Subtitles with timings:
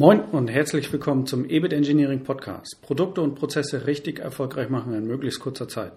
[0.00, 2.78] Moin und herzlich willkommen zum EBIT Engineering Podcast.
[2.80, 5.92] Produkte und Prozesse richtig erfolgreich machen in möglichst kurzer Zeit.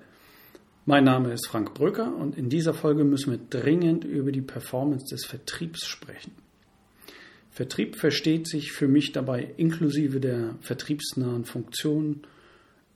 [0.86, 5.16] Mein Name ist Frank Bröker und in dieser Folge müssen wir dringend über die Performance
[5.16, 6.34] des Vertriebs sprechen.
[7.50, 12.24] Vertrieb versteht sich für mich dabei inklusive der vertriebsnahen Funktionen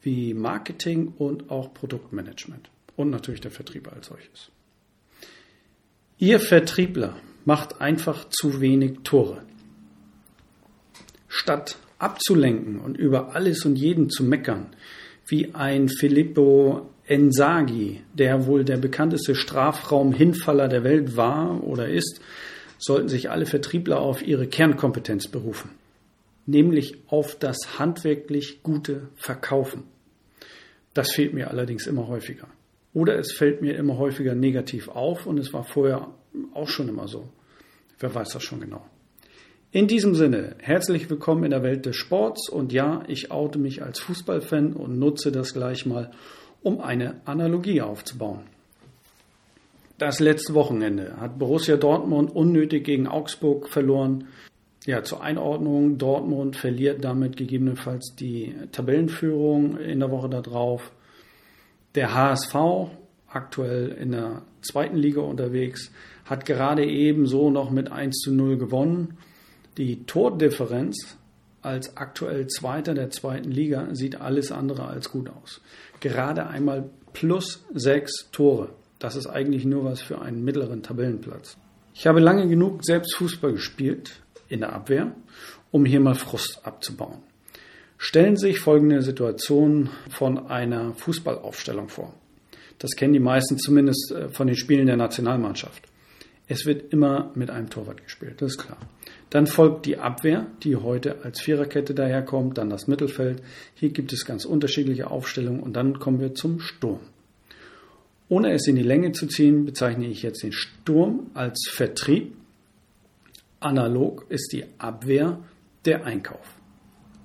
[0.02, 4.52] wie Marketing und auch Produktmanagement und natürlich der Vertrieb als solches.
[6.18, 7.16] Ihr Vertriebler
[7.46, 9.42] macht einfach zu wenig Tore.
[11.38, 14.76] Statt abzulenken und über alles und jeden zu meckern,
[15.28, 22.22] wie ein Filippo Ensagi, der wohl der bekannteste Strafraumhinfaller der Welt war oder ist,
[22.80, 25.70] sollten sich alle Vertriebler auf ihre Kernkompetenz berufen,
[26.48, 29.84] nämlich auf das handwerklich gute Verkaufen.
[30.96, 32.48] Das fehlt mir allerdings immer häufiger.
[32.96, 36.08] Oder es fällt mir immer häufiger negativ auf und es war vorher
[36.56, 37.30] auch schon immer so.
[38.00, 38.84] Wer weiß das schon genau.
[39.74, 43.84] In diesem Sinne, herzlich willkommen in der Welt des Sports und ja, ich oute mich
[43.84, 46.12] als Fußballfan und nutze das gleich mal,
[46.64, 48.44] um eine Analogie aufzubauen.
[49.98, 54.30] Das letzte Wochenende hat Borussia Dortmund unnötig gegen Augsburg verloren.
[54.86, 60.94] Ja, zur Einordnung, Dortmund verliert damit gegebenenfalls die Tabellenführung in der Woche darauf.
[61.94, 62.56] Der HSV,
[63.28, 65.92] aktuell in der zweiten Liga unterwegs,
[66.24, 69.18] hat gerade ebenso noch mit 1 zu 0 gewonnen.
[69.78, 71.18] Die Tordifferenz
[71.62, 75.62] als aktuell Zweiter der zweiten Liga sieht alles andere als gut aus.
[76.00, 78.70] Gerade einmal plus sechs Tore.
[78.98, 81.58] Das ist eigentlich nur was für einen mittleren Tabellenplatz.
[81.94, 85.12] Ich habe lange genug selbst Fußball gespielt in der Abwehr,
[85.72, 87.20] um hier mal Frust abzubauen.
[88.00, 92.14] Stellen Sie sich folgende Situation von einer Fußballaufstellung vor.
[92.80, 95.84] Das kennen die meisten zumindest äh, von den Spielen der Nationalmannschaft.
[96.48, 98.78] Es wird immer mit einem Torwart gespielt, das ist klar.
[99.30, 103.42] Dann folgt die Abwehr, die heute als Viererkette daherkommt, dann das Mittelfeld.
[103.76, 107.02] Hier gibt es ganz unterschiedliche Aufstellungen und dann kommen wir zum Sturm.
[108.30, 112.34] Ohne es in die Länge zu ziehen, bezeichne ich jetzt den Sturm als Vertrieb.
[113.60, 115.40] Analog ist die Abwehr
[115.86, 116.58] der Einkauf.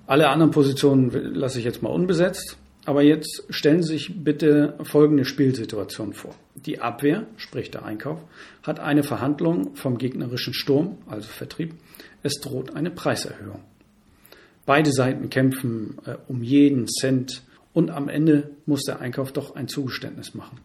[0.07, 2.57] Alle anderen Positionen lasse ich jetzt mal unbesetzt.
[2.85, 6.35] Aber jetzt stellen Sie sich bitte folgende Spielsituation vor.
[6.55, 8.19] Die Abwehr, sprich der Einkauf,
[8.61, 11.73] hat eine Verhandlung vom gegnerischen Sturm, also Vertrieb.
[12.23, 13.61] Es droht eine Preiserhöhung.
[14.65, 19.67] Beide Seiten kämpfen äh, um jeden Cent und am Ende muss der Einkauf doch ein
[19.67, 20.59] Zugeständnis machen.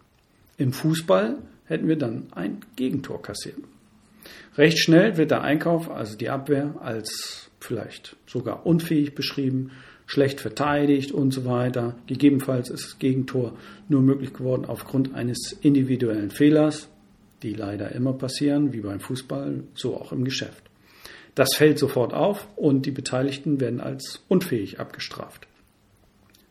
[0.56, 3.58] Im Fußball hätten wir dann ein Gegentor kassiert.
[4.56, 9.70] Recht schnell wird der Einkauf, also die Abwehr, als vielleicht sogar unfähig beschrieben
[10.08, 11.94] schlecht verteidigt und so weiter.
[12.06, 13.52] Gegebenenfalls ist das Gegentor
[13.88, 16.88] nur möglich geworden aufgrund eines individuellen Fehlers,
[17.42, 20.64] die leider immer passieren, wie beim Fußball, so auch im Geschäft.
[21.34, 25.46] Das fällt sofort auf und die Beteiligten werden als unfähig abgestraft.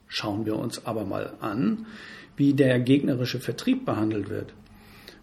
[0.07, 1.87] Schauen wir uns aber mal an,
[2.37, 4.53] wie der gegnerische Vertrieb behandelt wird,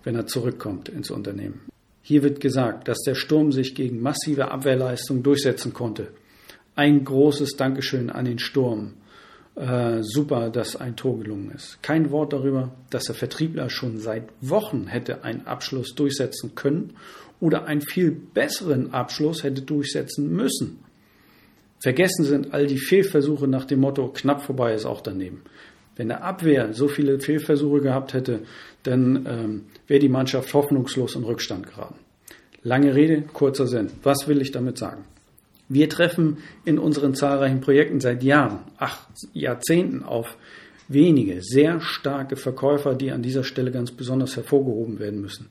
[0.03, 1.61] wenn er zurückkommt ins Unternehmen.
[2.03, 6.09] Hier wird gesagt, dass der Sturm sich gegen massive Abwehrleistung durchsetzen konnte
[6.75, 8.95] ein großes Dankeschön an den Sturm.
[9.57, 11.81] Äh, super, dass ein Tor gelungen ist.
[11.81, 16.95] Kein Wort darüber, dass der Vertriebler schon seit Wochen hätte einen Abschluss durchsetzen können
[17.39, 20.81] oder einen viel besseren Abschluss hätte durchsetzen müssen.
[21.81, 25.43] Vergessen sind all die Fehlversuche nach dem Motto, knapp vorbei ist auch daneben.
[25.95, 28.41] Wenn der Abwehr so viele Fehlversuche gehabt hätte,
[28.83, 32.01] dann ähm, wäre die Mannschaft hoffnungslos in Rückstand geraten.
[32.63, 33.91] Lange Rede, kurzer Sinn.
[34.03, 35.05] Was will ich damit sagen?
[35.69, 40.37] Wir treffen in unseren zahlreichen Projekten seit Jahren, ach, Jahrzehnten auf
[40.89, 45.49] wenige sehr starke Verkäufer, die an dieser Stelle ganz besonders hervorgehoben werden müssen.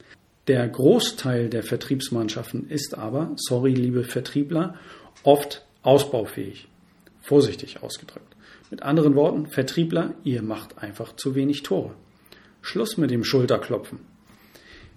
[0.47, 4.75] Der Großteil der Vertriebsmannschaften ist aber, sorry liebe Vertriebler,
[5.24, 6.68] oft ausbaufähig.
[7.22, 8.35] Vorsichtig ausgedrückt.
[8.69, 11.94] Mit anderen Worten, Vertriebler, ihr macht einfach zu wenig Tore.
[12.62, 14.00] Schluss mit dem Schulterklopfen.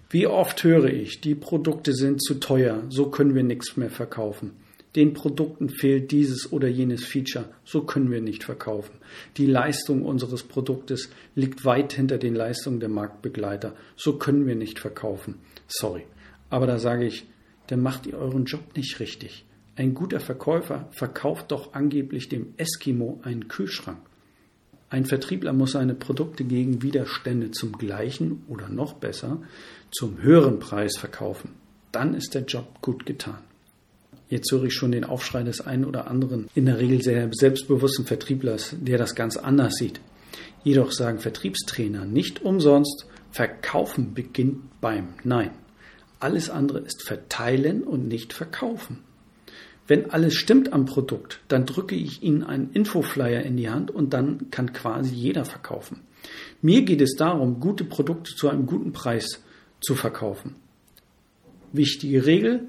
[0.09, 4.51] Wie oft höre ich, die Produkte sind zu teuer, so können wir nichts mehr verkaufen.
[4.97, 8.95] Den Produkten fehlt dieses oder jenes Feature, so können wir nicht verkaufen.
[9.37, 14.79] Die Leistung unseres Produktes liegt weit hinter den Leistungen der Marktbegleiter, so können wir nicht
[14.79, 15.35] verkaufen.
[15.67, 16.01] Sorry,
[16.49, 17.27] aber da sage ich,
[17.67, 19.45] dann macht ihr euren Job nicht richtig.
[19.75, 23.99] Ein guter Verkäufer verkauft doch angeblich dem Eskimo einen Kühlschrank.
[24.89, 29.43] Ein Vertriebler muss seine Produkte gegen Widerstände zum gleichen oder noch besser
[29.91, 31.51] zum höheren Preis verkaufen.
[31.91, 33.46] Dann ist der Job gut getan.
[34.29, 38.05] Jetzt höre ich schon den Aufschrei des einen oder anderen, in der Regel sehr selbstbewussten
[38.05, 40.01] Vertrieblers, der das ganz anders sieht.
[40.63, 45.51] Jedoch sagen Vertriebstrainer nicht umsonst, Verkaufen beginnt beim Nein.
[46.19, 48.99] Alles andere ist verteilen und nicht verkaufen.
[49.85, 54.13] Wenn alles stimmt am Produkt, dann drücke ich Ihnen einen Infoflyer in die Hand und
[54.13, 56.01] dann kann quasi jeder verkaufen.
[56.61, 59.43] Mir geht es darum, gute Produkte zu einem guten Preis
[59.79, 60.55] zu verkaufen.
[61.71, 62.67] Wichtige Regel,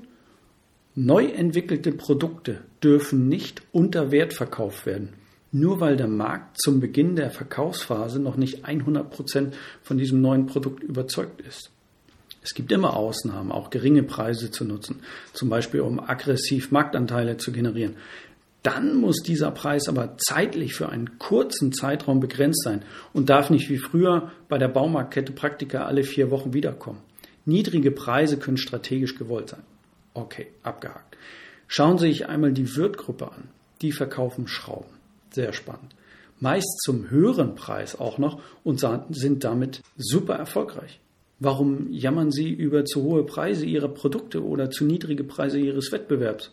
[1.07, 5.11] neu entwickelte Produkte dürfen nicht unter Wert verkauft werden.
[5.53, 9.53] Nur weil der Markt zum Beginn der Verkaufsphase noch nicht 100%
[9.83, 11.71] von diesem neuen Produkt überzeugt ist.
[12.43, 15.01] Es gibt immer Ausnahmen, auch geringe Preise zu nutzen,
[15.33, 17.95] zum Beispiel um aggressiv Marktanteile zu generieren.
[18.65, 23.71] Dann muss dieser Preis aber zeitlich für einen kurzen Zeitraum begrenzt sein und darf nicht
[23.71, 26.99] wie früher bei der Baumarktkette Praktika alle vier Wochen wiederkommen.
[27.45, 29.63] Niedrige Preise können strategisch gewollt sein.
[30.19, 31.17] Okay, abgehakt.
[31.69, 33.51] Schauen Sie sich einmal die Wirtgruppe an.
[33.83, 34.91] Die verkaufen Schrauben.
[35.31, 35.95] Sehr spannend.
[36.41, 40.99] Meist zum höheren Preis auch noch und sind damit super erfolgreich.
[41.39, 46.51] Warum jammern Sie über zu hohe Preise Ihrer Produkte oder zu niedrige Preise Ihres Wettbewerbs?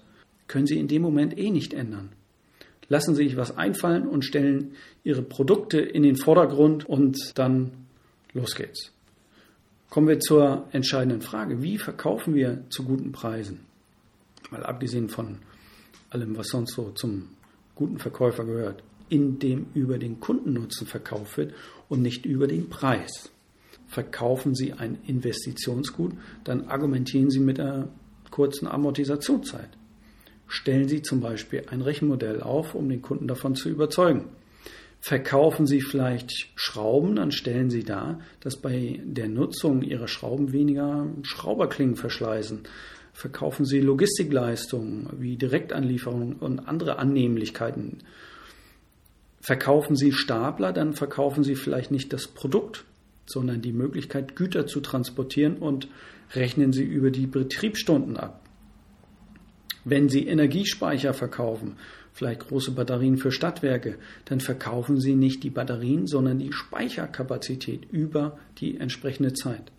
[0.48, 2.10] Können Sie in dem Moment eh nicht ändern.
[2.88, 7.72] Lassen Sie sich was einfallen und stellen Ihre Produkte in den Vordergrund und dann
[8.34, 8.92] los geht's.
[9.90, 11.62] Kommen wir zur entscheidenden Frage.
[11.62, 13.62] Wie verkaufen wir zu guten Preisen?
[14.52, 15.40] Mal abgesehen von
[16.10, 17.30] allem, was sonst so zum
[17.76, 18.84] guten Verkäufer gehört.
[19.10, 21.54] Indem über den Kundennutzen verkauft wird
[21.90, 23.30] und nicht über den Preis
[23.88, 27.88] verkaufen Sie ein Investitionsgut, dann argumentieren Sie mit einer
[28.32, 29.70] kurzen Amortisationszeit.
[30.48, 34.26] Stellen Sie zum Beispiel ein Rechenmodell auf, um den Kunden davon zu überzeugen.
[35.08, 41.06] Verkaufen Sie vielleicht Schrauben, dann stellen Sie dar, dass bei der Nutzung Ihrer Schrauben weniger
[41.22, 42.64] Schrauberklingen verschleißen.
[43.14, 48.00] Verkaufen Sie Logistikleistungen wie Direktanlieferungen und andere Annehmlichkeiten.
[49.42, 52.84] Verkaufen Sie Stapler, dann verkaufen Sie vielleicht nicht das Produkt,
[53.28, 55.88] sondern die Möglichkeit, Güter zu transportieren und
[56.34, 58.42] rechnen Sie über die Betriebsstunden ab.
[59.84, 61.78] Wenn Sie Energiespeicher verkaufen,
[62.16, 68.40] vielleicht große Batterien für Stadtwerke, dann verkaufen Sie nicht die Batterien, sondern die Speicherkapazität über
[68.58, 69.72] die entsprechende Zeit.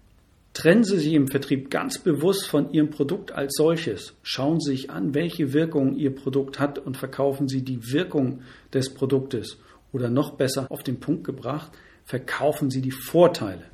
[0.53, 4.15] Trennen Sie sich im Vertrieb ganz bewusst von Ihrem Produkt als solches.
[4.23, 8.43] Schauen Sie sich an, welche Wirkung Ihr Produkt hat und verkaufen Sie die Wirkung
[8.73, 9.59] des Produktes.
[9.93, 11.73] Oder noch besser auf den Punkt gebracht,
[12.05, 13.65] verkaufen Sie die Vorteile.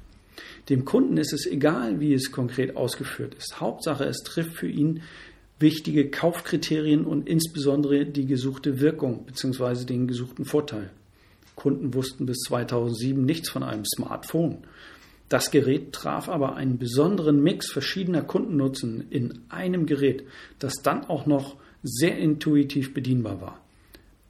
[0.69, 3.61] Dem Kunden ist es egal, wie es konkret ausgeführt ist.
[3.61, 5.03] Hauptsache, es trifft für ihn
[5.63, 9.87] wichtige Kaufkriterien und insbesondere die gesuchte Wirkung bzw.
[9.87, 10.91] den gesuchten Vorteil.
[11.57, 14.59] Kunden wussten bis 2007 nichts von einem Smartphone.
[15.29, 20.25] Das Gerät traf aber einen besonderen Mix verschiedener Kundennutzen in einem Gerät,
[20.59, 23.61] das dann auch noch sehr intuitiv bedienbar war.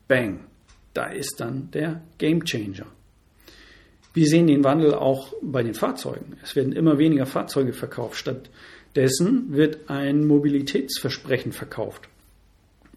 [0.06, 0.40] Bang,
[0.94, 2.86] da ist dann der Gamechanger.
[4.14, 6.36] Wir sehen den Wandel auch bei den Fahrzeugen.
[6.42, 8.30] Es werden immer weniger Fahrzeuge verkauft.
[8.92, 12.10] Stattdessen wird ein Mobilitätsversprechen verkauft.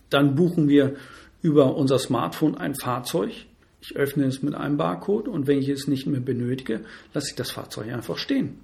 [0.09, 0.97] Dann buchen wir
[1.41, 3.31] über unser Smartphone ein Fahrzeug.
[3.79, 6.81] Ich öffne es mit einem Barcode und wenn ich es nicht mehr benötige,
[7.13, 8.57] lasse ich das Fahrzeug einfach stehen.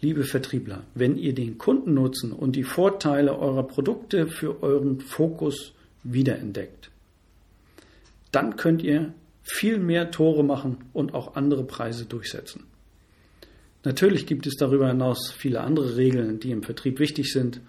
[0.00, 5.72] Liebe Vertriebler, wenn ihr den Kundennutzen und die Vorteile eurer Produkte für euren Fokus
[6.04, 6.88] wiederentdeckt,
[8.30, 9.12] dann könnt ihr
[9.42, 12.62] viel mehr Tore machen und auch andere Preise durchsetzen.
[13.86, 17.60] Natürlich gibt es darüber hinaus viele andere Regeln, die im Vertrieb wichtig sind,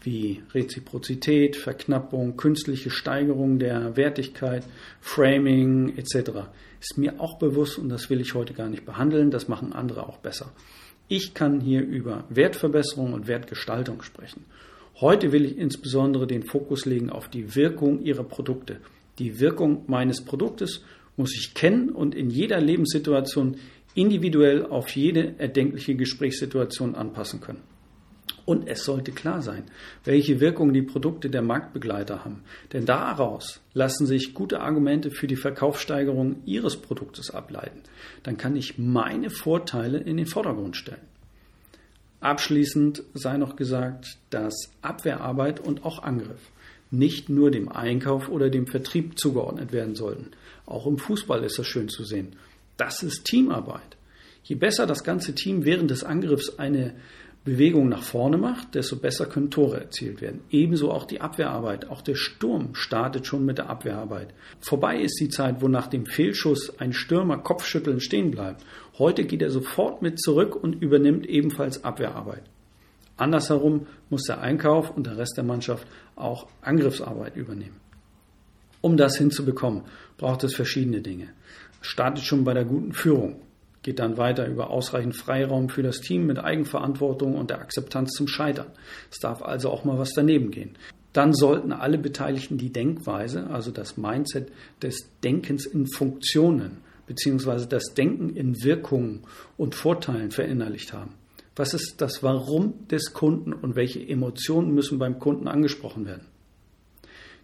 [0.00, 4.62] wie Reziprozität, Verknappung, künstliche Steigerung der Wertigkeit,
[5.00, 6.46] Framing etc.
[6.80, 10.06] Ist mir auch bewusst und das will ich heute gar nicht behandeln, das machen andere
[10.06, 10.52] auch besser.
[11.08, 14.44] Ich kann hier über Wertverbesserung und Wertgestaltung sprechen.
[15.00, 18.76] Heute will ich insbesondere den Fokus legen auf die Wirkung Ihrer Produkte,
[19.18, 20.84] die Wirkung meines Produktes
[21.18, 23.56] muss ich kennen und in jeder Lebenssituation
[23.94, 27.62] individuell auf jede erdenkliche Gesprächssituation anpassen können.
[28.44, 29.64] Und es sollte klar sein,
[30.04, 32.44] welche Wirkung die Produkte der Marktbegleiter haben.
[32.72, 37.82] Denn daraus lassen sich gute Argumente für die Verkaufssteigerung Ihres Produktes ableiten.
[38.22, 41.02] Dann kann ich meine Vorteile in den Vordergrund stellen.
[42.20, 46.50] Abschließend sei noch gesagt, dass Abwehrarbeit und auch Angriff
[46.90, 50.30] nicht nur dem Einkauf oder dem Vertrieb zugeordnet werden sollten.
[50.64, 52.36] Auch im Fußball ist das schön zu sehen.
[52.78, 53.96] Das ist Teamarbeit.
[54.44, 56.94] Je besser das ganze Team während des Angriffs eine
[57.44, 60.42] Bewegung nach vorne macht, desto besser können Tore erzielt werden.
[60.50, 61.88] Ebenso auch die Abwehrarbeit.
[61.88, 64.32] Auch der Sturm startet schon mit der Abwehrarbeit.
[64.60, 68.64] Vorbei ist die Zeit, wo nach dem Fehlschuss ein Stürmer Kopfschütteln stehen bleibt.
[68.98, 72.42] Heute geht er sofort mit zurück und übernimmt ebenfalls Abwehrarbeit.
[73.16, 77.80] Andersherum muss der Einkauf und der Rest der Mannschaft auch Angriffsarbeit übernehmen.
[78.80, 79.82] Um das hinzubekommen,
[80.18, 81.30] braucht es verschiedene Dinge.
[81.80, 83.36] Startet schon bei der guten Führung,
[83.82, 88.28] geht dann weiter über ausreichend Freiraum für das Team mit Eigenverantwortung und der Akzeptanz zum
[88.28, 88.66] Scheitern.
[89.10, 90.76] Es darf also auch mal was daneben gehen.
[91.14, 97.94] dann sollten alle Beteiligten die Denkweise, also das Mindset des Denkens in Funktionen, beziehungsweise das
[97.94, 99.22] Denken in Wirkungen
[99.56, 101.14] und Vorteilen verinnerlicht haben.
[101.56, 106.26] Was ist das Warum des Kunden und welche Emotionen müssen beim Kunden angesprochen werden?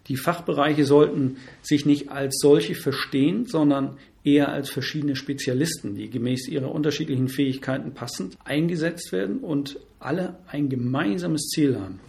[0.07, 6.47] Die Fachbereiche sollten sich nicht als solche verstehen, sondern eher als verschiedene Spezialisten, die gemäß
[6.47, 11.99] ihrer unterschiedlichen Fähigkeiten passend eingesetzt werden und alle ein gemeinsames Ziel haben.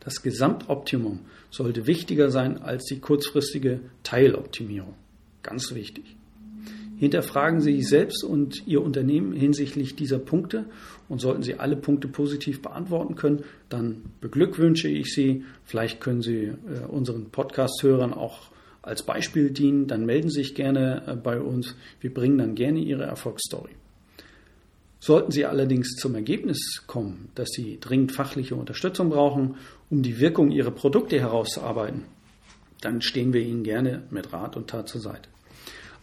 [0.00, 4.94] Das Gesamtoptimum sollte wichtiger sein als die kurzfristige Teiloptimierung.
[5.42, 6.16] Ganz wichtig.
[6.98, 10.64] Hinterfragen Sie sich selbst und Ihr Unternehmen hinsichtlich dieser Punkte
[11.08, 15.44] und sollten Sie alle Punkte positiv beantworten können, dann beglückwünsche ich Sie.
[15.64, 16.54] Vielleicht können Sie äh,
[16.88, 18.50] unseren Podcast-Hörern auch
[18.82, 19.86] als Beispiel dienen.
[19.86, 21.76] Dann melden Sie sich gerne äh, bei uns.
[22.00, 23.70] Wir bringen dann gerne Ihre Erfolgsstory.
[25.00, 29.54] Sollten Sie allerdings zum Ergebnis kommen, dass Sie dringend fachliche Unterstützung brauchen,
[29.88, 32.02] um die Wirkung Ihrer Produkte herauszuarbeiten,
[32.80, 35.28] dann stehen wir Ihnen gerne mit Rat und Tat zur Seite.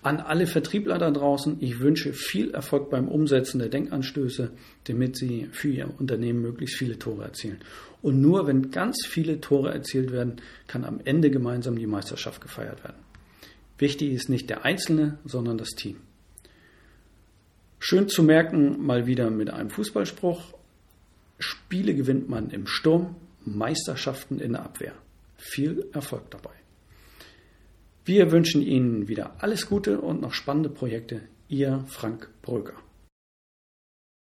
[0.05, 4.51] An alle Vertriebler da draußen, ich wünsche viel Erfolg beim Umsetzen der Denkanstöße,
[4.83, 7.57] damit Sie für Ihr Unternehmen möglichst viele Tore erzielen.
[8.03, 10.35] Und nur wenn ganz viele Tore erzielt werden,
[10.67, 12.99] kann am Ende gemeinsam die Meisterschaft gefeiert werden.
[13.79, 15.97] Wichtig ist nicht der Einzelne, sondern das Team.
[17.79, 20.53] Schön zu merken, mal wieder mit einem Fußballspruch.
[21.39, 24.93] Spiele gewinnt man im Sturm, Meisterschaften in der Abwehr.
[25.35, 26.64] Viel Erfolg dabei.
[28.07, 31.21] Wir wünschen Ihnen wieder alles Gute und noch spannende Projekte.
[31.49, 32.73] Ihr Frank Bröker.